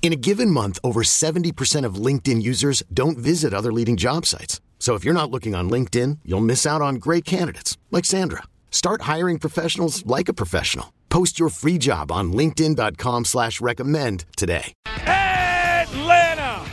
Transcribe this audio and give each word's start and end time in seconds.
In 0.00 0.12
a 0.12 0.16
given 0.16 0.50
month, 0.50 0.78
over 0.82 1.02
70% 1.02 1.84
of 1.84 1.96
LinkedIn 1.96 2.40
users 2.42 2.82
don't 2.94 3.18
visit 3.18 3.52
other 3.52 3.72
leading 3.72 3.96
job 3.98 4.24
sites. 4.24 4.62
So 4.78 4.94
if 4.94 5.04
you're 5.04 5.12
not 5.12 5.30
looking 5.30 5.54
on 5.54 5.68
LinkedIn, 5.68 6.20
you'll 6.24 6.40
miss 6.40 6.64
out 6.64 6.80
on 6.80 6.94
great 6.94 7.26
candidates 7.26 7.76
like 7.90 8.06
Sandra. 8.06 8.44
Start 8.70 9.02
hiring 9.02 9.38
professionals 9.38 10.06
like 10.06 10.30
a 10.30 10.32
professional. 10.32 10.94
Post 11.10 11.38
your 11.38 11.50
free 11.50 11.76
job 11.78 12.10
on 12.10 12.32
LinkedIn.com 12.32 13.24
slash 13.26 13.60
recommend 13.60 14.24
today. 14.36 14.72
Hey, 14.86 15.84
Atlanta! 15.86 16.64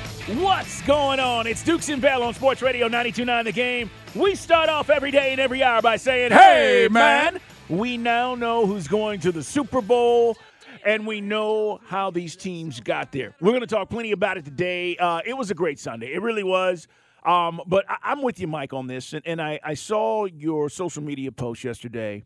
What's 0.41 0.81
going 0.83 1.19
on? 1.19 1.47
It's 1.47 1.63
Dukes 1.63 1.89
and 1.89 2.01
Bell 2.01 2.21
on 2.21 2.33
Sports 2.33 2.61
Radio 2.61 2.87
92.9 2.89 3.43
The 3.45 3.51
Game. 3.51 3.89
We 4.13 4.35
start 4.35 4.69
off 4.69 4.89
every 4.89 5.11
day 5.11 5.31
and 5.31 5.41
every 5.41 5.63
hour 5.63 5.81
by 5.81 5.97
saying, 5.97 6.31
Hey, 6.31 6.87
man! 6.91 7.39
We 7.69 7.97
now 7.97 8.35
know 8.35 8.67
who's 8.67 8.87
going 8.87 9.19
to 9.21 9.31
the 9.31 9.41
Super 9.41 9.81
Bowl 9.81 10.37
and 10.85 11.07
we 11.07 11.19
know 11.19 11.79
how 11.87 12.11
these 12.11 12.35
teams 12.35 12.79
got 12.79 13.11
there. 13.11 13.35
We're 13.41 13.51
going 13.51 13.61
to 13.61 13.67
talk 13.67 13.89
plenty 13.89 14.11
about 14.11 14.37
it 14.37 14.45
today. 14.45 14.95
Uh, 14.97 15.19
it 15.25 15.35
was 15.35 15.49
a 15.51 15.55
great 15.55 15.79
Sunday. 15.79 16.13
It 16.13 16.21
really 16.21 16.43
was. 16.43 16.87
Um, 17.25 17.59
but 17.65 17.85
I- 17.89 18.11
am 18.11 18.21
with 18.21 18.39
you, 18.39 18.47
Mike, 18.47 18.71
on 18.71 18.85
this. 18.85 19.13
And, 19.13 19.23
and 19.25 19.41
I-, 19.41 19.59
I, 19.63 19.73
saw 19.73 20.25
your 20.25 20.69
social 20.69 21.01
media 21.01 21.31
post 21.31 21.63
yesterday 21.63 22.23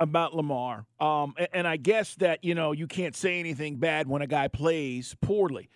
about 0.00 0.34
Lamar. 0.34 0.84
Um, 0.98 1.34
and, 1.38 1.48
and, 1.52 1.68
I 1.68 1.76
guess 1.76 2.16
that, 2.16 2.42
you 2.42 2.56
know, 2.56 2.72
you 2.72 2.88
can't 2.88 3.14
say 3.14 3.38
anything 3.38 3.76
bad 3.76 4.08
when 4.08 4.22
a 4.22 4.26
guy 4.26 4.48
plays 4.48 5.14
poorly. 5.20 5.70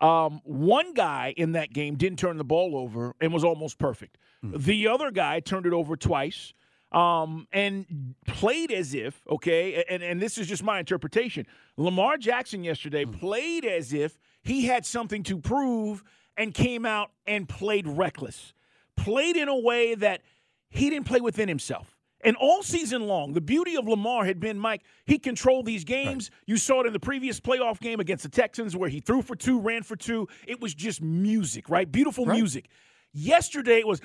Um, 0.00 0.40
one 0.44 0.94
guy 0.94 1.34
in 1.36 1.52
that 1.52 1.72
game 1.72 1.96
didn't 1.96 2.20
turn 2.20 2.36
the 2.36 2.44
ball 2.44 2.76
over 2.76 3.16
and 3.20 3.32
was 3.32 3.42
almost 3.42 3.78
perfect. 3.78 4.18
Mm. 4.44 4.62
The 4.62 4.86
other 4.86 5.10
guy 5.10 5.40
turned 5.40 5.66
it 5.66 5.72
over 5.72 5.96
twice 5.96 6.54
um, 6.92 7.46
and 7.52 8.14
played 8.26 8.70
as 8.72 8.94
if, 8.94 9.20
okay, 9.28 9.84
and, 9.88 10.02
and 10.02 10.20
this 10.20 10.38
is 10.38 10.46
just 10.46 10.62
my 10.62 10.78
interpretation. 10.78 11.46
Lamar 11.76 12.16
Jackson 12.16 12.64
yesterday 12.64 13.04
mm. 13.04 13.18
played 13.18 13.64
as 13.64 13.92
if 13.92 14.18
he 14.42 14.66
had 14.66 14.86
something 14.86 15.22
to 15.24 15.38
prove 15.38 16.04
and 16.36 16.54
came 16.54 16.86
out 16.86 17.10
and 17.26 17.48
played 17.48 17.86
reckless, 17.86 18.52
played 18.96 19.36
in 19.36 19.48
a 19.48 19.58
way 19.58 19.94
that 19.94 20.22
he 20.70 20.90
didn't 20.90 21.06
play 21.06 21.20
within 21.20 21.48
himself. 21.48 21.96
And 22.22 22.34
all 22.36 22.62
season 22.62 23.06
long, 23.06 23.34
the 23.34 23.40
beauty 23.40 23.76
of 23.76 23.86
Lamar 23.86 24.24
had 24.24 24.40
been, 24.40 24.58
Mike, 24.58 24.82
he 25.04 25.18
controlled 25.18 25.66
these 25.66 25.84
games. 25.84 26.30
Right. 26.30 26.42
You 26.46 26.56
saw 26.56 26.80
it 26.80 26.86
in 26.86 26.92
the 26.92 27.00
previous 27.00 27.38
playoff 27.40 27.78
game 27.78 28.00
against 28.00 28.24
the 28.24 28.30
Texans 28.30 28.74
where 28.74 28.88
he 28.88 29.00
threw 29.00 29.22
for 29.22 29.36
two, 29.36 29.60
ran 29.60 29.82
for 29.82 29.96
two. 29.96 30.26
It 30.46 30.60
was 30.60 30.74
just 30.74 31.02
music, 31.02 31.68
right? 31.68 31.90
Beautiful 31.90 32.24
right. 32.24 32.36
music. 32.36 32.68
Yesterday, 33.12 33.78
it 33.78 33.86
was 33.86 34.00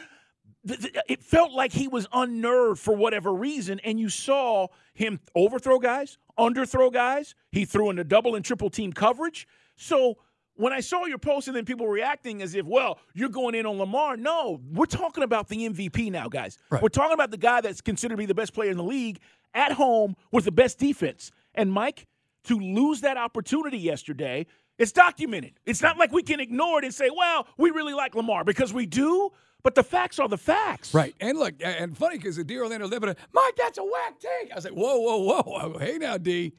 it 0.63 1.23
felt 1.23 1.51
like 1.51 1.71
he 1.71 1.87
was 1.87 2.07
unnerved 2.13 2.79
for 2.79 2.95
whatever 2.95 3.33
reason, 3.33 3.79
and 3.83 3.99
you 3.99 4.09
saw 4.09 4.67
him 4.93 5.19
overthrow 5.35 5.79
guys, 5.79 6.17
underthrow 6.37 6.91
guys. 6.91 7.35
He 7.51 7.65
threw 7.65 7.89
into 7.89 8.03
double 8.03 8.35
and 8.35 8.45
triple 8.45 8.69
team 8.69 8.93
coverage. 8.93 9.47
So 9.75 10.17
when 10.55 10.73
I 10.73 10.79
saw 10.79 11.05
your 11.05 11.17
post 11.17 11.47
and 11.47 11.55
then 11.55 11.65
people 11.65 11.87
reacting 11.87 12.41
as 12.41 12.53
if, 12.53 12.65
well, 12.65 12.99
you're 13.13 13.29
going 13.29 13.55
in 13.55 13.65
on 13.65 13.77
Lamar. 13.77 14.17
No, 14.17 14.61
we're 14.71 14.85
talking 14.85 15.23
about 15.23 15.47
the 15.47 15.67
MVP 15.67 16.11
now, 16.11 16.27
guys. 16.27 16.57
Right. 16.69 16.81
We're 16.81 16.89
talking 16.89 17.13
about 17.13 17.31
the 17.31 17.37
guy 17.37 17.61
that's 17.61 17.81
considered 17.81 18.15
to 18.15 18.17
be 18.17 18.25
the 18.27 18.35
best 18.35 18.53
player 18.53 18.69
in 18.69 18.77
the 18.77 18.83
league 18.83 19.19
at 19.53 19.71
home 19.71 20.15
with 20.31 20.45
the 20.45 20.51
best 20.51 20.77
defense. 20.77 21.31
And 21.55 21.71
Mike, 21.71 22.07
to 22.43 22.59
lose 22.59 23.01
that 23.01 23.17
opportunity 23.17 23.77
yesterday, 23.77 24.45
it's 24.77 24.91
documented. 24.91 25.53
It's 25.65 25.81
not 25.81 25.97
like 25.97 26.11
we 26.11 26.23
can 26.23 26.39
ignore 26.39 26.79
it 26.79 26.85
and 26.85 26.93
say, 26.93 27.09
well, 27.15 27.47
we 27.57 27.71
really 27.71 27.93
like 27.93 28.15
Lamar 28.15 28.43
because 28.43 28.73
we 28.73 28.85
do. 28.85 29.31
But 29.63 29.75
the 29.75 29.83
facts 29.83 30.19
are 30.19 30.27
the 30.27 30.37
facts. 30.37 30.93
Right. 30.93 31.15
And 31.19 31.37
look, 31.37 31.55
and 31.63 31.97
funny 31.97 32.17
because 32.17 32.35
the 32.35 32.43
dear 32.43 32.63
Orlando 32.63 32.87
Liberty, 32.87 33.19
Mike, 33.33 33.55
that's 33.57 33.77
a 33.77 33.83
whack 33.83 34.19
take. 34.19 34.51
I 34.51 34.55
was 34.55 34.65
like, 34.65 34.73
whoa, 34.73 34.97
whoa, 34.97 35.41
whoa. 35.43 35.77
Hey 35.79 35.97
now, 35.97 36.17
D. 36.17 36.53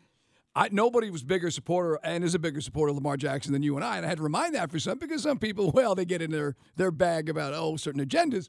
I, 0.54 0.68
nobody 0.70 1.10
was 1.10 1.22
bigger 1.22 1.50
supporter 1.50 1.98
and 2.04 2.22
is 2.22 2.34
a 2.34 2.38
bigger 2.38 2.60
supporter 2.60 2.90
of 2.90 2.96
Lamar 2.96 3.16
Jackson 3.16 3.52
than 3.54 3.62
you 3.62 3.76
and 3.76 3.84
I. 3.84 3.96
And 3.96 4.04
I 4.04 4.08
had 4.10 4.18
to 4.18 4.22
remind 4.22 4.54
that 4.54 4.70
for 4.70 4.78
some 4.78 4.98
because 4.98 5.22
some 5.22 5.38
people, 5.38 5.70
well, 5.74 5.94
they 5.94 6.04
get 6.04 6.20
in 6.20 6.30
their, 6.30 6.56
their 6.76 6.90
bag 6.90 7.28
about, 7.28 7.54
oh, 7.54 7.76
certain 7.76 8.04
agendas, 8.04 8.48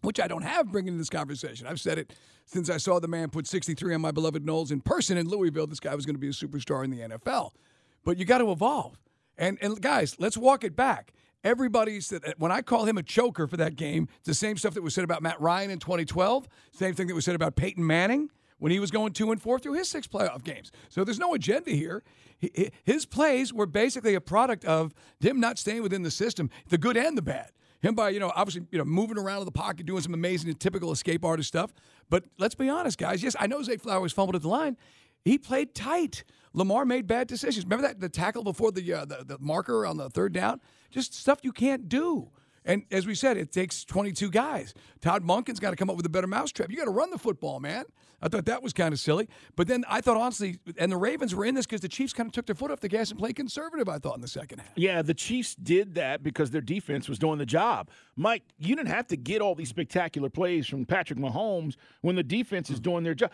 which 0.00 0.18
I 0.18 0.28
don't 0.28 0.42
have 0.42 0.72
bringing 0.72 0.94
in 0.94 0.98
this 0.98 1.10
conversation. 1.10 1.66
I've 1.66 1.80
said 1.80 1.98
it 1.98 2.14
since 2.46 2.70
I 2.70 2.78
saw 2.78 3.00
the 3.00 3.08
man 3.08 3.28
put 3.28 3.46
63 3.46 3.94
on 3.94 4.00
my 4.00 4.12
beloved 4.12 4.46
Noles 4.46 4.70
in 4.70 4.80
person 4.80 5.18
in 5.18 5.28
Louisville. 5.28 5.66
This 5.66 5.80
guy 5.80 5.94
was 5.94 6.06
going 6.06 6.14
to 6.14 6.20
be 6.20 6.28
a 6.28 6.32
superstar 6.32 6.84
in 6.84 6.90
the 6.90 7.00
NFL. 7.00 7.50
But 8.04 8.16
you 8.16 8.24
got 8.24 8.38
to 8.38 8.50
evolve. 8.50 8.98
And, 9.36 9.58
and 9.60 9.80
guys, 9.80 10.16
let's 10.18 10.38
walk 10.38 10.64
it 10.64 10.74
back. 10.74 11.12
Everybody 11.46 12.00
said 12.00 12.22
uh, 12.26 12.32
when 12.38 12.50
I 12.50 12.60
call 12.60 12.86
him 12.86 12.98
a 12.98 13.04
choker 13.04 13.46
for 13.46 13.56
that 13.58 13.76
game, 13.76 14.08
it's 14.18 14.26
the 14.26 14.34
same 14.34 14.56
stuff 14.56 14.74
that 14.74 14.82
was 14.82 14.94
said 14.94 15.04
about 15.04 15.22
Matt 15.22 15.40
Ryan 15.40 15.70
in 15.70 15.78
2012, 15.78 16.48
same 16.72 16.92
thing 16.92 17.06
that 17.06 17.14
was 17.14 17.24
said 17.24 17.36
about 17.36 17.54
Peyton 17.54 17.86
Manning 17.86 18.30
when 18.58 18.72
he 18.72 18.80
was 18.80 18.90
going 18.90 19.12
two 19.12 19.30
and 19.30 19.40
four 19.40 19.60
through 19.60 19.74
his 19.74 19.88
six 19.88 20.08
playoff 20.08 20.42
games. 20.42 20.72
So 20.88 21.04
there's 21.04 21.20
no 21.20 21.34
agenda 21.34 21.70
here. 21.70 22.02
His 22.82 23.06
plays 23.06 23.52
were 23.52 23.66
basically 23.66 24.16
a 24.16 24.20
product 24.20 24.64
of 24.64 24.92
him 25.20 25.38
not 25.38 25.56
staying 25.56 25.84
within 25.84 26.02
the 26.02 26.10
system, 26.10 26.50
the 26.68 26.78
good 26.78 26.96
and 26.96 27.16
the 27.16 27.22
bad. 27.22 27.52
Him 27.80 27.94
by 27.94 28.08
you 28.08 28.18
know 28.18 28.32
obviously 28.34 28.66
you 28.72 28.78
know 28.78 28.84
moving 28.84 29.16
around 29.16 29.38
in 29.38 29.44
the 29.44 29.52
pocket, 29.52 29.86
doing 29.86 30.02
some 30.02 30.14
amazing 30.14 30.50
and 30.50 30.58
typical 30.58 30.90
escape 30.90 31.24
artist 31.24 31.46
stuff. 31.46 31.72
But 32.10 32.24
let's 32.38 32.56
be 32.56 32.68
honest, 32.68 32.98
guys. 32.98 33.22
Yes, 33.22 33.36
I 33.38 33.46
know 33.46 33.62
Zay 33.62 33.76
Flowers 33.76 34.12
fumbled 34.12 34.34
at 34.34 34.42
the 34.42 34.48
line. 34.48 34.76
He 35.26 35.38
played 35.38 35.74
tight. 35.74 36.22
Lamar 36.52 36.84
made 36.84 37.08
bad 37.08 37.26
decisions. 37.26 37.64
Remember 37.64 37.88
that 37.88 37.98
the 37.98 38.08
tackle 38.08 38.44
before 38.44 38.70
the, 38.70 38.92
uh, 38.92 39.04
the 39.04 39.24
the 39.26 39.38
marker 39.40 39.84
on 39.84 39.96
the 39.96 40.08
third 40.08 40.32
down? 40.32 40.60
Just 40.88 41.14
stuff 41.14 41.40
you 41.42 41.52
can't 41.52 41.88
do. 41.88 42.30
And 42.64 42.84
as 42.92 43.08
we 43.08 43.16
said, 43.16 43.36
it 43.36 43.50
takes 43.50 43.84
22 43.84 44.30
guys. 44.30 44.72
Todd 45.00 45.24
Monken's 45.24 45.58
got 45.58 45.70
to 45.70 45.76
come 45.76 45.90
up 45.90 45.96
with 45.96 46.06
a 46.06 46.08
better 46.08 46.28
mousetrap. 46.28 46.70
You 46.70 46.76
got 46.76 46.84
to 46.84 46.90
run 46.90 47.10
the 47.10 47.18
football, 47.18 47.58
man. 47.58 47.86
I 48.22 48.28
thought 48.28 48.44
that 48.46 48.62
was 48.62 48.72
kind 48.72 48.92
of 48.92 49.00
silly. 49.00 49.28
But 49.56 49.66
then 49.66 49.84
I 49.88 50.00
thought, 50.00 50.16
honestly, 50.16 50.58
and 50.78 50.90
the 50.90 50.96
Ravens 50.96 51.34
were 51.34 51.44
in 51.44 51.54
this 51.56 51.66
because 51.66 51.80
the 51.80 51.88
Chiefs 51.88 52.12
kind 52.12 52.28
of 52.28 52.32
took 52.32 52.46
their 52.46 52.54
foot 52.54 52.70
off 52.70 52.80
the 52.80 52.88
gas 52.88 53.10
and 53.10 53.18
played 53.18 53.36
conservative, 53.36 53.88
I 53.88 53.98
thought, 53.98 54.14
in 54.14 54.20
the 54.20 54.28
second 54.28 54.60
half. 54.60 54.70
Yeah, 54.76 55.02
the 55.02 55.14
Chiefs 55.14 55.56
did 55.56 55.94
that 55.96 56.22
because 56.22 56.50
their 56.50 56.60
defense 56.60 57.08
was 57.08 57.18
doing 57.18 57.38
the 57.38 57.46
job. 57.46 57.90
Mike, 58.16 58.42
you 58.58 58.74
didn't 58.74 58.88
have 58.88 59.08
to 59.08 59.16
get 59.16 59.42
all 59.42 59.54
these 59.54 59.68
spectacular 59.68 60.30
plays 60.30 60.66
from 60.66 60.86
Patrick 60.86 61.18
Mahomes 61.18 61.76
when 62.00 62.16
the 62.16 62.24
defense 62.24 62.70
is 62.70 62.80
doing 62.80 63.04
their 63.04 63.14
job 63.14 63.30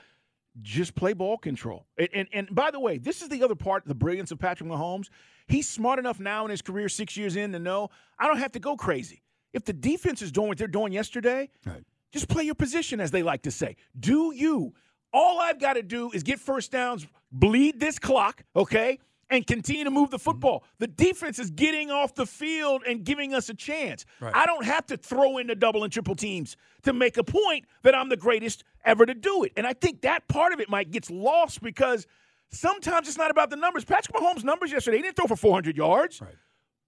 just 0.60 0.94
play 0.94 1.12
ball 1.12 1.38
control. 1.38 1.86
And, 1.96 2.08
and, 2.12 2.28
and 2.32 2.54
by 2.54 2.70
the 2.70 2.80
way, 2.80 2.98
this 2.98 3.22
is 3.22 3.28
the 3.28 3.42
other 3.42 3.54
part, 3.54 3.84
the 3.86 3.94
brilliance 3.94 4.30
of 4.30 4.38
Patrick 4.38 4.68
Mahomes. 4.68 5.08
He's 5.46 5.68
smart 5.68 5.98
enough 5.98 6.20
now 6.20 6.44
in 6.44 6.50
his 6.50 6.62
career, 6.62 6.88
six 6.88 7.16
years 7.16 7.36
in, 7.36 7.52
to 7.52 7.58
know 7.58 7.90
I 8.18 8.26
don't 8.26 8.38
have 8.38 8.52
to 8.52 8.60
go 8.60 8.76
crazy. 8.76 9.22
If 9.52 9.64
the 9.64 9.72
defense 9.72 10.22
is 10.22 10.32
doing 10.32 10.48
what 10.48 10.58
they're 10.58 10.66
doing 10.66 10.92
yesterday, 10.92 11.48
right. 11.66 11.84
just 12.12 12.28
play 12.28 12.44
your 12.44 12.54
position, 12.54 13.00
as 13.00 13.10
they 13.10 13.22
like 13.22 13.42
to 13.42 13.50
say. 13.50 13.76
Do 13.98 14.32
you? 14.34 14.74
All 15.12 15.40
I've 15.40 15.60
got 15.60 15.74
to 15.74 15.82
do 15.82 16.10
is 16.12 16.22
get 16.22 16.40
first 16.40 16.72
downs, 16.72 17.06
bleed 17.30 17.78
this 17.78 17.98
clock, 17.98 18.44
okay? 18.56 18.98
And 19.32 19.46
continue 19.46 19.82
to 19.82 19.90
move 19.90 20.10
the 20.10 20.18
mm-hmm. 20.18 20.24
football. 20.24 20.64
The 20.78 20.86
defense 20.86 21.38
is 21.40 21.50
getting 21.50 21.90
off 21.90 22.14
the 22.14 22.26
field 22.26 22.82
and 22.86 23.02
giving 23.02 23.34
us 23.34 23.48
a 23.48 23.54
chance. 23.54 24.04
Right. 24.20 24.32
I 24.36 24.46
don't 24.46 24.64
have 24.64 24.86
to 24.86 24.96
throw 24.96 25.38
in 25.38 25.48
the 25.48 25.54
double 25.56 25.82
and 25.82 25.92
triple 25.92 26.14
teams 26.14 26.56
to 26.82 26.92
make 26.92 27.16
a 27.16 27.24
point 27.24 27.64
that 27.82 27.96
I'm 27.96 28.10
the 28.10 28.16
greatest 28.16 28.62
ever 28.84 29.06
to 29.06 29.14
do 29.14 29.42
it. 29.42 29.52
And 29.56 29.66
I 29.66 29.72
think 29.72 30.02
that 30.02 30.28
part 30.28 30.52
of 30.52 30.60
it 30.60 30.68
might 30.68 30.90
gets 30.90 31.10
lost 31.10 31.62
because 31.62 32.06
sometimes 32.50 33.08
it's 33.08 33.16
not 33.16 33.30
about 33.30 33.48
the 33.48 33.56
numbers. 33.56 33.84
Patrick 33.84 34.14
Mahomes' 34.14 34.44
numbers 34.44 34.70
yesterday, 34.70 34.98
he 34.98 35.02
didn't 35.02 35.16
throw 35.16 35.26
for 35.26 35.36
400 35.36 35.76
yards, 35.76 36.20
right. 36.20 36.34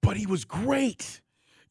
but 0.03 0.19
he 0.19 0.27
was 0.27 0.45
great. 0.45 1.23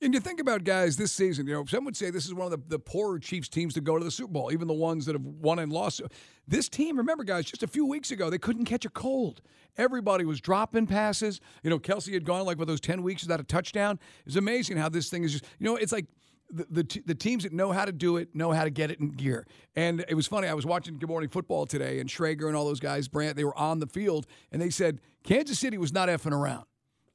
And 0.04 0.14
you 0.14 0.20
think 0.20 0.42
about 0.42 0.66
guys 0.66 0.98
this 0.98 1.14
season, 1.14 1.48
you 1.48 1.54
know, 1.54 1.64
some 1.66 1.86
would 1.86 1.96
say 1.96 2.10
this 2.10 2.26
is 2.26 2.34
one 2.34 2.52
of 2.52 2.52
the, 2.52 2.78
the 2.78 2.80
poorer 2.80 3.20
Chiefs 3.20 3.48
teams 3.48 3.74
to 3.76 3.82
go 3.82 3.98
to 3.98 4.04
the 4.04 4.12
Super 4.12 4.34
Bowl, 4.34 4.52
even 4.52 4.68
the 4.68 4.74
ones 4.74 5.06
that 5.06 5.16
have 5.16 5.24
won 5.24 5.60
and 5.60 5.72
lost. 5.72 6.02
This 6.46 6.68
team, 6.68 6.98
remember, 6.98 7.24
guys, 7.24 7.46
just 7.46 7.64
a 7.64 7.68
few 7.68 7.86
weeks 7.86 8.12
ago, 8.12 8.30
they 8.30 8.38
couldn't 8.38 8.66
catch 8.66 8.84
a 8.84 8.90
cold. 8.90 9.42
Everybody 9.78 10.26
was 10.26 10.42
dropping 10.42 10.88
passes. 10.88 11.40
You 11.64 11.70
know, 11.70 11.80
Kelce 11.80 12.14
had 12.14 12.26
gone 12.26 12.46
like 12.46 12.58
with 12.58 12.68
those 12.68 12.82
10 12.82 13.02
weeks 13.02 13.24
without 13.24 13.40
a 13.40 13.46
touchdown. 13.46 13.98
It's 14.26 14.36
amazing 14.36 14.76
how 14.76 14.90
this 14.90 15.10
thing 15.10 15.24
is 15.24 15.32
just, 15.32 15.46
you 15.58 15.66
know, 15.66 15.78
it's 15.78 15.94
like 15.94 16.08
the, 16.50 16.66
the, 16.70 17.02
the 17.06 17.16
teams 17.16 17.44
that 17.44 17.54
know 17.54 17.72
how 17.72 17.86
to 17.86 17.94
do 17.94 18.18
it 18.18 18.36
know 18.36 18.52
how 18.52 18.66
to 18.66 18.70
get 18.70 18.92
it 18.92 19.00
in 19.00 19.12
gear. 19.12 19.48
And 19.74 20.04
it 20.10 20.16
was 20.16 20.28
funny. 20.28 20.50
I 20.50 20.54
was 20.54 20.66
watching 20.66 21.00
Good 21.00 21.08
Morning 21.08 21.30
Football 21.30 21.66
today, 21.66 22.02
and 22.02 22.10
Schrager 22.10 22.48
and 22.48 22.58
all 22.58 22.66
those 22.66 22.82
guys, 22.82 23.08
Brandt, 23.08 23.38
they 23.38 23.46
were 23.46 23.58
on 23.58 23.80
the 23.80 23.88
field, 23.88 24.28
and 24.52 24.62
they 24.62 24.70
said 24.70 25.00
Kansas 25.24 25.60
City 25.60 25.78
was 25.78 25.94
not 25.94 26.10
effing 26.10 26.34
around. 26.34 26.66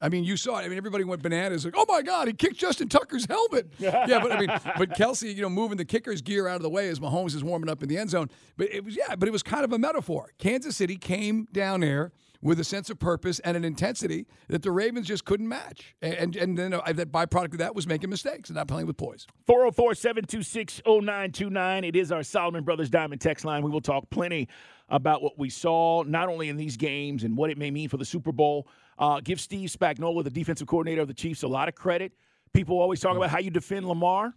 I 0.00 0.08
mean, 0.08 0.24
you 0.24 0.36
saw 0.36 0.58
it. 0.58 0.64
I 0.64 0.68
mean, 0.68 0.78
everybody 0.78 1.04
went 1.04 1.22
bananas. 1.22 1.64
Like, 1.64 1.74
oh 1.76 1.84
my 1.88 2.02
God, 2.02 2.28
he 2.28 2.34
kicked 2.34 2.56
Justin 2.56 2.88
Tucker's 2.88 3.26
helmet. 3.26 3.72
yeah, 3.78 4.20
but 4.22 4.30
I 4.30 4.38
mean, 4.38 4.48
but 4.76 4.90
Kelce, 4.90 5.34
you 5.34 5.42
know, 5.42 5.50
moving 5.50 5.76
the 5.76 5.84
kicker's 5.84 6.22
gear 6.22 6.46
out 6.46 6.56
of 6.56 6.62
the 6.62 6.70
way 6.70 6.88
as 6.88 7.00
Mahomes 7.00 7.34
is 7.34 7.42
warming 7.42 7.68
up 7.68 7.82
in 7.82 7.88
the 7.88 7.98
end 7.98 8.10
zone. 8.10 8.30
But 8.56 8.72
it 8.72 8.84
was, 8.84 8.96
yeah, 8.96 9.16
but 9.16 9.28
it 9.28 9.32
was 9.32 9.42
kind 9.42 9.64
of 9.64 9.72
a 9.72 9.78
metaphor. 9.78 10.32
Kansas 10.38 10.76
City 10.76 10.96
came 10.96 11.48
down 11.52 11.80
there 11.80 12.12
with 12.40 12.60
a 12.60 12.64
sense 12.64 12.88
of 12.88 12.98
purpose 12.98 13.40
and 13.40 13.56
an 13.56 13.64
intensity 13.64 14.26
that 14.48 14.62
the 14.62 14.70
Ravens 14.70 15.06
just 15.06 15.24
couldn't 15.24 15.48
match. 15.48 15.96
And 16.00 16.36
and 16.36 16.56
then 16.56 16.72
uh, 16.72 16.80
that 16.92 17.10
byproduct 17.10 17.52
of 17.52 17.58
that 17.58 17.74
was 17.74 17.86
making 17.86 18.10
mistakes 18.10 18.48
and 18.48 18.56
not 18.56 18.68
playing 18.68 18.86
with 18.86 18.96
poise. 18.96 19.26
404 19.46 19.94
726 19.94 20.82
0929. 20.86 21.84
It 21.84 21.96
is 21.96 22.12
our 22.12 22.22
Solomon 22.22 22.64
Brothers 22.64 22.90
Diamond 22.90 23.20
text 23.20 23.44
line. 23.44 23.62
We 23.62 23.70
will 23.70 23.80
talk 23.80 24.08
plenty 24.10 24.48
about 24.88 25.22
what 25.22 25.38
we 25.38 25.50
saw, 25.50 26.02
not 26.04 26.28
only 26.28 26.48
in 26.48 26.56
these 26.56 26.76
games 26.76 27.24
and 27.24 27.36
what 27.36 27.50
it 27.50 27.58
may 27.58 27.70
mean 27.70 27.88
for 27.88 27.96
the 27.96 28.04
Super 28.04 28.32
Bowl. 28.32 28.68
Uh, 28.98 29.20
give 29.20 29.40
Steve 29.40 29.70
Spagnuolo, 29.70 30.24
the 30.24 30.30
defensive 30.30 30.66
coordinator 30.66 31.02
of 31.02 31.08
the 31.08 31.14
Chiefs, 31.14 31.42
a 31.42 31.48
lot 31.48 31.68
of 31.68 31.74
credit. 31.74 32.12
People 32.52 32.80
always 32.80 33.00
talk 33.00 33.16
about 33.16 33.30
how 33.30 33.38
you 33.38 33.50
defend 33.50 33.86
Lamar. 33.86 34.34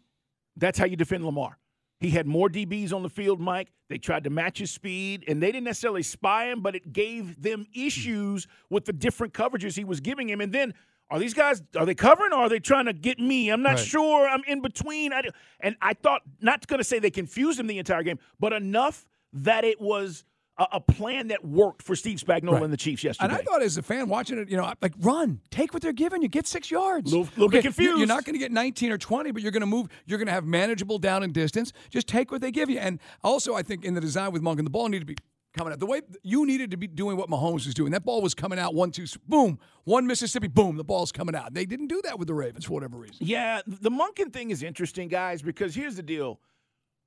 That's 0.58 0.78
how 0.78 0.86
you 0.86 0.96
defend 0.96 1.26
Lamar. 1.26 1.58
He 2.00 2.10
had 2.10 2.26
more 2.28 2.50
DBs 2.50 2.94
on 2.94 3.04
the 3.04 3.10
field, 3.10 3.40
Mike. 3.40 3.72
They 3.90 3.98
tried 3.98 4.24
to 4.26 4.30
match 4.30 4.58
his 4.60 4.72
speed, 4.72 5.24
and 5.28 5.42
they 5.42 5.52
didn't 5.52 5.66
necessarily 5.66 6.04
spy 6.04 6.50
him, 6.52 6.62
but 6.62 6.76
it 6.76 6.92
gave 6.94 7.42
them 7.42 7.66
issues 7.74 8.48
with 8.70 8.86
the 8.86 8.94
different 8.94 9.34
coverages 9.34 9.76
he 9.76 9.84
was 9.84 10.00
giving 10.00 10.28
him. 10.30 10.42
And 10.42 10.52
then, 10.52 10.74
are 11.10 11.20
these 11.20 11.34
guys 11.34 11.62
are 11.78 11.86
they 11.86 11.94
covering 11.96 12.32
or 12.34 12.38
are 12.38 12.50
they 12.50 12.60
trying 12.60 12.86
to 12.86 12.94
get 12.94 13.20
me? 13.20 13.50
I'm 13.50 13.62
not 13.62 13.76
Right. 13.76 13.80
sure. 13.80 14.28
I'm 14.28 14.44
in 14.48 14.62
between. 14.62 15.12
I, 15.14 15.24
and 15.60 15.76
I 15.82 15.94
thought 15.94 16.22
not 16.40 16.66
going 16.68 16.80
to 16.80 16.84
say 16.86 17.00
they 17.00 17.12
confused 17.12 17.60
him 17.60 17.68
the 17.68 17.78
entire 17.80 18.02
game, 18.04 18.18
but 18.40 18.54
enough 18.54 19.06
that 19.34 19.64
it 19.64 19.80
was 19.82 20.24
a, 20.58 20.68
a 20.74 20.80
plan 20.80 21.30
that 21.30 21.44
worked 21.46 21.82
for 21.82 21.96
Steve 21.96 22.18
Spagnuolo 22.20 22.54
Right. 22.54 22.64
and 22.64 22.74
the 22.74 22.78
Chiefs 22.78 23.04
yesterday. 23.04 23.34
And 23.34 23.42
I 23.42 23.44
thought 23.44 23.62
as 23.62 23.78
a 23.78 23.82
fan 23.82 24.10
watching 24.10 24.38
it, 24.38 24.50
you 24.50 24.58
know, 24.58 24.72
like 24.82 24.94
run, 25.00 25.40
take 25.50 25.74
what 25.74 25.82
they're 25.82 25.94
giving 25.94 26.22
you, 26.22 26.28
get 26.28 26.46
six 26.48 26.70
yards. 26.70 27.12
Little- 27.12 27.26
little 27.36 27.48
bit 27.48 27.56
you're- 27.64 27.64
confused. 27.64 27.98
You're 28.00 28.08
not 28.08 28.26
going 28.26 28.34
to 28.34 28.40
get 28.40 28.52
19 28.52 28.92
or 28.92 28.98
20, 28.98 29.32
but 29.32 29.42
you're 29.42 29.52
going 29.52 29.62
to 29.62 29.66
move. 29.68 29.88
You're 30.06 30.18
going 30.20 30.28
to 30.28 30.34
have 30.34 30.46
manageable 30.46 31.00
down 31.00 31.24
and 31.24 31.34
distance. 31.34 31.72
Just 31.90 32.08
take 32.08 32.32
what 32.32 32.42
they 32.42 32.52
give 32.52 32.70
you. 32.70 32.80
And 32.80 33.00
also, 33.24 33.56
I 33.56 33.64
think 33.64 33.86
in 33.86 33.94
the 33.94 34.02
design 34.02 34.32
with 34.32 34.42
Monk, 34.42 34.60
and 34.60 34.66
the 34.66 34.72
ball 34.72 34.88
needed 34.90 35.08
to 35.08 35.14
be 35.14 35.18
coming 35.54 35.74
out 35.74 35.80
the 35.82 35.86
way 35.86 36.02
you 36.24 36.46
needed 36.46 36.72
to 36.72 36.78
be 36.78 36.88
doing 36.88 37.18
what 37.18 37.30
Mahomes 37.30 37.66
was 37.66 37.74
doing. 37.74 37.92
That 37.92 38.06
ball 38.06 38.22
was 38.22 38.34
coming 38.34 38.58
out 38.58 38.74
one, 38.74 38.90
two, 38.92 39.06
boom, 39.28 39.60
one 39.84 40.08
Mississippi, 40.08 40.48
boom, 40.48 40.78
the 40.78 40.84
ball's 40.86 41.12
coming 41.12 41.36
out. 41.36 41.54
They 41.54 41.66
didn't 41.66 41.88
do 41.88 42.02
that 42.06 42.18
with 42.18 42.30
the 42.30 42.34
Ravens 42.34 42.64
for 42.66 42.72
whatever 42.74 42.96
reason. 42.98 43.18
Yeah, 43.20 43.60
the 43.68 43.92
Monken 43.92 44.32
thing 44.32 44.52
is 44.52 44.64
interesting, 44.64 45.10
guys, 45.10 45.42
because 45.42 45.76
here's 45.76 45.96
the 45.98 46.04
deal. 46.04 46.40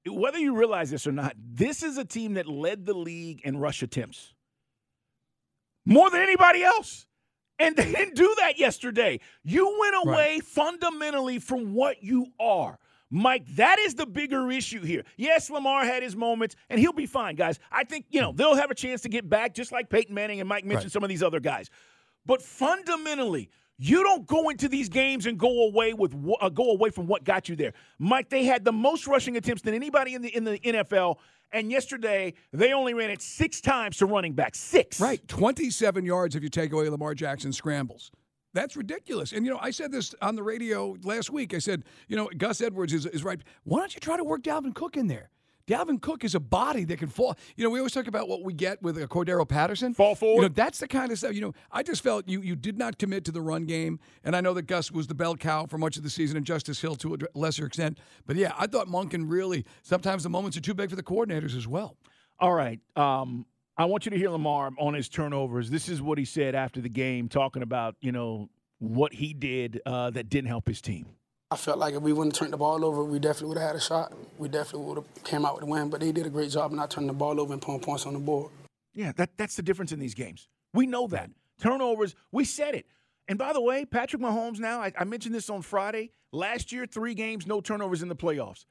Whether 0.06 0.38
you 0.38 0.54
realize 0.56 0.90
this 0.90 1.06
or 1.06 1.12
not, 1.12 1.34
this 1.38 1.82
is 1.82 1.96
a 1.98 2.04
team 2.04 2.34
that 2.34 2.46
led 2.46 2.84
the 2.86 2.94
league 2.94 3.40
in 3.44 3.56
rush 3.58 3.82
attempts 3.82 4.34
more 5.86 6.10
than 6.10 6.20
anybody 6.20 6.62
else. 6.62 7.06
And 7.58 7.76
they 7.76 7.92
didn't 7.92 8.16
do 8.16 8.34
that 8.40 8.58
yesterday. 8.58 9.20
You 9.44 9.78
went 9.78 9.94
away 10.08 10.40
fundamentally 10.40 11.38
from 11.38 11.72
what 11.72 12.02
you 12.02 12.26
are. 12.40 12.78
Mike, 13.10 13.46
that 13.54 13.78
is 13.78 13.94
the 13.94 14.06
bigger 14.06 14.50
issue 14.50 14.82
here. 14.82 15.04
Yes, 15.16 15.48
Lamar 15.48 15.84
had 15.84 16.02
his 16.02 16.16
moments, 16.16 16.56
and 16.68 16.80
he'll 16.80 16.92
be 16.92 17.06
fine, 17.06 17.36
guys. 17.36 17.60
I 17.70 17.84
think, 17.84 18.06
you 18.10 18.20
know, 18.20 18.32
they'll 18.32 18.56
have 18.56 18.72
a 18.72 18.74
chance 18.74 19.02
to 19.02 19.08
get 19.08 19.28
back, 19.30 19.54
just 19.54 19.70
like 19.70 19.88
Peyton 19.88 20.12
Manning 20.12 20.40
and 20.40 20.48
Mike 20.48 20.64
mentioned 20.64 20.86
Right. 20.86 20.92
some 20.92 21.04
of 21.04 21.08
these 21.10 21.22
other 21.22 21.38
guys. 21.38 21.70
But 22.26 22.42
fundamentally, 22.42 23.50
you 23.78 24.02
don't 24.02 24.26
go 24.26 24.48
into 24.50 24.68
these 24.68 24.88
games 24.88 25.26
and 25.26 25.38
go 25.38 25.66
away 25.66 25.94
with 25.94 26.14
uh, 26.40 26.48
go 26.48 26.70
away 26.70 26.90
from 26.90 27.06
what 27.06 27.24
got 27.24 27.48
you 27.48 27.56
there. 27.56 27.72
Mike, 27.98 28.28
they 28.30 28.44
had 28.44 28.64
the 28.64 28.72
most 28.72 29.06
rushing 29.06 29.36
attempts 29.36 29.62
than 29.62 29.74
anybody 29.74 30.14
in 30.14 30.22
the 30.22 30.34
in 30.34 30.44
the 30.44 30.58
NFL, 30.58 31.16
and 31.52 31.70
yesterday 31.70 32.34
they 32.52 32.72
only 32.72 32.94
ran 32.94 33.10
it 33.10 33.22
six 33.22 33.60
times 33.60 33.96
to 33.98 34.06
running 34.06 34.32
back. 34.32 34.54
Six. 34.54 35.00
Right. 35.00 35.26
27 35.28 36.04
yards 36.04 36.36
if 36.36 36.42
you 36.42 36.48
take 36.48 36.72
away 36.72 36.88
Lamar 36.88 37.14
Jackson 37.14 37.52
scrambles. 37.52 38.10
That's 38.52 38.76
ridiculous. 38.76 39.32
And, 39.32 39.44
you 39.44 39.50
know, 39.52 39.58
I 39.60 39.70
said 39.72 39.90
this 39.90 40.14
on 40.22 40.36
the 40.36 40.42
radio 40.42 40.96
last 41.02 41.30
week. 41.30 41.54
I 41.54 41.58
said, 41.58 41.82
you 42.06 42.16
know, 42.16 42.30
Gus 42.38 42.60
Edwards 42.60 42.92
is, 42.92 43.04
is 43.04 43.24
right. 43.24 43.40
Why 43.64 43.80
don't 43.80 43.92
you 43.94 44.00
try 44.00 44.16
to 44.16 44.22
work 44.22 44.42
Dalvin 44.42 44.74
Cook 44.74 44.96
in 44.96 45.08
there? 45.08 45.30
Dalvin 45.66 46.00
Cook 46.00 46.24
is 46.24 46.34
a 46.34 46.40
body 46.40 46.84
that 46.84 46.98
can 46.98 47.08
fall. 47.08 47.36
You 47.56 47.64
know, 47.64 47.70
we 47.70 47.78
always 47.78 47.92
talk 47.92 48.06
about 48.06 48.28
what 48.28 48.42
we 48.42 48.52
get 48.52 48.82
with 48.82 48.98
a 48.98 49.08
Cordarrelle 49.08 49.48
Patterson. 49.48 49.94
Fall 49.94 50.14
forward. 50.14 50.42
You 50.42 50.48
know, 50.48 50.54
that's 50.54 50.78
the 50.78 50.88
kind 50.88 51.10
of 51.10 51.18
stuff. 51.18 51.34
You 51.34 51.40
know, 51.40 51.54
I 51.72 51.82
just 51.82 52.02
felt 52.02 52.28
you 52.28 52.42
you 52.42 52.54
did 52.54 52.76
not 52.76 52.98
commit 52.98 53.24
to 53.24 53.32
the 53.32 53.40
run 53.40 53.64
game, 53.64 53.98
and 54.24 54.36
I 54.36 54.40
know 54.40 54.52
that 54.54 54.62
Gus 54.62 54.92
was 54.92 55.06
the 55.06 55.14
bell 55.14 55.36
cow 55.36 55.66
for 55.66 55.78
much 55.78 55.96
of 55.96 56.02
the 56.02 56.10
season, 56.10 56.36
and 56.36 56.44
Justice 56.44 56.80
Hill 56.80 56.96
to 56.96 57.14
a 57.14 57.18
lesser 57.38 57.64
extent. 57.64 57.98
But 58.26 58.36
yeah, 58.36 58.52
I 58.58 58.66
thought 58.66 58.88
Monken 58.88 59.24
really 59.26 59.64
sometimes 59.82 60.22
the 60.22 60.30
moments 60.30 60.56
are 60.56 60.60
too 60.60 60.74
big 60.74 60.90
for 60.90 60.96
the 60.96 61.02
coordinators 61.02 61.56
as 61.56 61.66
well. 61.66 61.96
All 62.38 62.52
right. 62.52 62.80
Um, 62.96 63.46
I 63.76 63.86
want 63.86 64.04
you 64.04 64.10
to 64.10 64.18
hear 64.18 64.30
Lamar 64.30 64.70
on 64.78 64.94
his 64.94 65.08
turnovers. 65.08 65.70
This 65.70 65.88
is 65.88 66.02
what 66.02 66.18
he 66.18 66.24
said 66.24 66.54
after 66.54 66.80
the 66.80 66.88
game, 66.88 67.28
talking 67.28 67.62
about 67.62 67.96
you 68.00 68.12
know 68.12 68.50
what 68.80 69.14
he 69.14 69.32
did 69.32 69.80
uh, 69.86 70.10
that 70.10 70.28
didn't 70.28 70.48
help 70.48 70.68
his 70.68 70.82
team. 70.82 71.06
I 71.50 71.56
felt 71.56 71.78
like 71.78 71.94
if 71.94 72.02
we 72.02 72.12
wouldn't 72.12 72.34
have 72.34 72.40
turned 72.40 72.52
the 72.52 72.58
ball 72.58 72.84
over, 72.84 73.04
we 73.04 73.18
definitely 73.18 73.48
would 73.48 73.58
have 73.58 73.68
had 73.68 73.76
a 73.76 73.80
shot. 73.80 74.12
We 74.38 74.48
definitely 74.48 74.86
would 74.88 74.96
have 74.98 75.24
came 75.24 75.44
out 75.44 75.54
with 75.54 75.64
a 75.64 75.66
win. 75.66 75.90
But 75.90 76.00
they 76.00 76.12
did 76.12 76.26
a 76.26 76.30
great 76.30 76.50
job 76.50 76.72
of 76.72 76.76
not 76.76 76.90
turning 76.90 77.08
the 77.08 77.12
ball 77.12 77.40
over 77.40 77.52
and 77.52 77.62
putting 77.62 77.80
points 77.80 78.06
on 78.06 78.14
the 78.14 78.18
board. 78.18 78.50
Yeah, 78.94 79.12
that, 79.16 79.30
that's 79.36 79.56
the 79.56 79.62
difference 79.62 79.92
in 79.92 79.98
these 79.98 80.14
games. 80.14 80.48
We 80.72 80.86
know 80.86 81.06
that. 81.08 81.30
Turnovers, 81.60 82.14
we 82.32 82.44
said 82.44 82.74
it. 82.74 82.86
And 83.28 83.38
by 83.38 83.52
the 83.52 83.60
way, 83.60 83.84
Patrick 83.84 84.20
Mahomes 84.20 84.58
now, 84.58 84.80
I, 84.80 84.92
I 84.98 85.04
mentioned 85.04 85.34
this 85.34 85.48
on 85.48 85.62
Friday. 85.62 86.10
Last 86.32 86.72
year, 86.72 86.84
three 86.86 87.14
games, 87.14 87.46
no 87.46 87.60
turnovers 87.60 88.02
in 88.02 88.08
the 88.08 88.16
playoffs. 88.16 88.64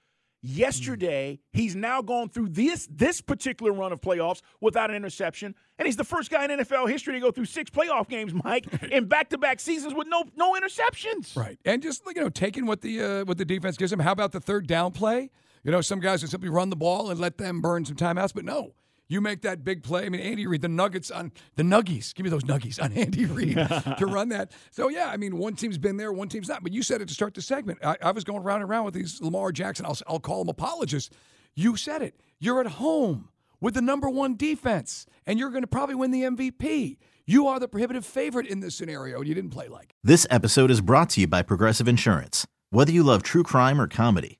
Yesterday, 0.45 1.39
he's 1.53 1.73
now 1.73 2.01
gone 2.01 2.27
through 2.27 2.49
this 2.49 2.85
this 2.91 3.21
particular 3.21 3.71
run 3.71 3.93
of 3.93 4.01
playoffs 4.01 4.41
without 4.59 4.89
an 4.89 4.95
interception, 4.97 5.55
and 5.79 5.85
he's 5.85 5.95
the 5.95 6.03
first 6.03 6.29
guy 6.29 6.43
in 6.43 6.51
NFL 6.51 6.89
history 6.89 7.13
to 7.13 7.21
go 7.21 7.31
through 7.31 7.45
six 7.45 7.71
playoff 7.71 8.09
games, 8.09 8.33
Mike, 8.33 8.65
in 8.91 9.05
back-to-back 9.05 9.61
seasons 9.61 9.93
with 9.93 10.05
no 10.09 10.25
no 10.35 10.53
interceptions. 10.53 11.33
Right, 11.37 11.57
and 11.63 11.81
just 11.81 12.03
you 12.13 12.21
know, 12.21 12.27
taking 12.27 12.65
what 12.65 12.81
the 12.81 13.01
uh, 13.01 13.23
what 13.23 13.37
the 13.37 13.45
defense 13.45 13.77
gives 13.77 13.93
him. 13.93 13.99
How 13.99 14.11
about 14.11 14.33
the 14.33 14.41
third 14.41 14.67
down 14.67 14.91
play? 14.91 15.29
You 15.63 15.71
know, 15.71 15.81
some 15.81 15.99
guys 15.99 16.21
will 16.21 16.29
simply 16.29 16.49
run 16.49 16.69
the 16.69 16.75
ball 16.75 17.09
and 17.09 17.19
let 17.19 17.37
them 17.37 17.61
burn 17.61 17.85
some 17.85 17.95
timeouts, 17.95 18.33
but 18.33 18.45
no. 18.45 18.73
You 19.07 19.21
make 19.21 19.41
that 19.41 19.63
big 19.63 19.83
play. 19.83 20.05
I 20.05 20.09
mean, 20.09 20.21
Andy 20.21 20.47
Reid, 20.47 20.61
the 20.61 20.69
Nuggets 20.69 21.11
on 21.11 21.31
the 21.55 21.63
Nuggies. 21.63 22.15
Give 22.15 22.23
me 22.23 22.29
those 22.29 22.43
Nuggies 22.45 22.81
on 22.81 22.91
Andy 22.97 23.25
Reid 23.25 23.55
to 23.97 24.05
run 24.05 24.29
that. 24.29 24.51
So 24.71 24.89
yeah, 24.89 25.09
I 25.09 25.17
mean, 25.17 25.37
one 25.37 25.55
team's 25.55 25.77
been 25.77 25.97
there, 25.97 26.11
one 26.11 26.29
team's 26.29 26.47
not. 26.49 26.63
But 26.63 26.73
you 26.73 26.81
said 26.83 27.01
it 27.01 27.07
to 27.09 27.13
start 27.13 27.33
the 27.33 27.41
segment. 27.41 27.79
I, 27.83 27.97
I 28.01 28.11
was 28.11 28.23
going 28.23 28.43
round 28.43 28.61
and 28.61 28.69
round 28.69 28.85
with 28.85 28.93
these 28.93 29.21
Lamar 29.21 29.51
Jackson. 29.51 29.85
I'll, 29.85 29.97
I'll 30.07 30.19
call 30.19 30.39
them 30.39 30.49
apologists. 30.49 31.09
You 31.53 31.75
said 31.75 32.01
it. 32.01 32.19
You're 32.39 32.59
at 32.61 32.67
home 32.67 33.29
with 33.61 33.75
the 33.75 33.81
number 33.81 34.09
one 34.09 34.35
defense, 34.35 35.05
and 35.25 35.37
you're 35.37 35.51
going 35.51 35.61
to 35.63 35.67
probably 35.67 35.95
win 35.95 36.11
the 36.11 36.23
MVP. 36.23 36.97
You 37.25 37.47
are 37.47 37.59
the 37.59 37.67
prohibitive 37.67 38.05
favorite 38.05 38.47
in 38.47 38.61
this 38.61 38.75
scenario, 38.75 39.19
and 39.19 39.27
you 39.27 39.35
didn't 39.35 39.51
play 39.51 39.67
like. 39.67 39.91
it. 39.91 39.95
This 40.03 40.25
episode 40.29 40.71
is 40.71 40.81
brought 40.81 41.11
to 41.11 41.21
you 41.21 41.27
by 41.27 41.41
Progressive 41.43 41.87
Insurance. 41.87 42.47
Whether 42.71 42.91
you 42.91 43.03
love 43.03 43.21
true 43.21 43.43
crime 43.43 43.79
or 43.79 43.87
comedy, 43.87 44.39